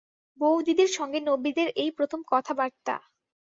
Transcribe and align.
বউদিদির 0.39 0.91
সঙ্গে 0.97 1.19
নবীদের 1.21 1.67
এই 1.75 1.91
প্রথম 1.97 2.19
কথাবার্তা। 2.27 2.95